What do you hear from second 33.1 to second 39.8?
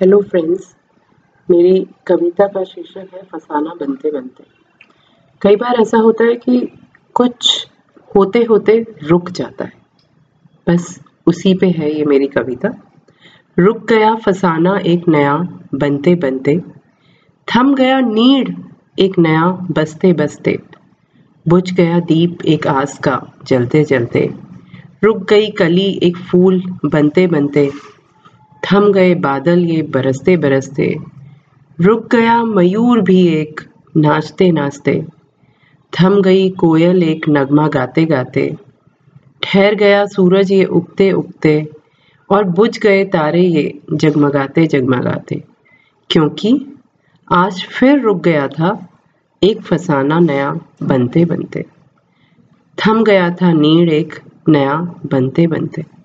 एक, नाचते नाचते। थम गई कोयल एक नगमा गाते गाते। ठहर